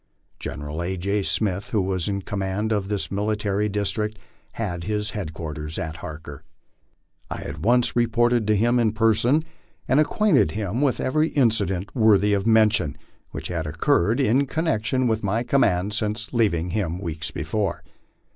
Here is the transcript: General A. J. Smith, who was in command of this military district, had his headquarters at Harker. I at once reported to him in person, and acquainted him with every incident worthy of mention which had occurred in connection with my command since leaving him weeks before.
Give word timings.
General 0.39 0.81
A. 0.81 0.97
J. 0.97 1.21
Smith, 1.21 1.69
who 1.69 1.79
was 1.83 2.07
in 2.07 2.23
command 2.23 2.71
of 2.71 2.87
this 2.87 3.11
military 3.11 3.69
district, 3.69 4.17
had 4.53 4.85
his 4.85 5.11
headquarters 5.11 5.77
at 5.77 5.97
Harker. 5.97 6.43
I 7.29 7.43
at 7.43 7.59
once 7.59 7.95
reported 7.95 8.47
to 8.47 8.55
him 8.55 8.79
in 8.79 8.93
person, 8.93 9.43
and 9.87 9.99
acquainted 9.99 10.53
him 10.53 10.81
with 10.81 10.99
every 10.99 11.27
incident 11.29 11.95
worthy 11.95 12.33
of 12.33 12.47
mention 12.47 12.97
which 13.29 13.49
had 13.49 13.67
occurred 13.67 14.19
in 14.19 14.47
connection 14.47 15.05
with 15.05 15.21
my 15.21 15.43
command 15.43 15.93
since 15.93 16.33
leaving 16.33 16.71
him 16.71 16.97
weeks 16.97 17.29
before. 17.29 17.83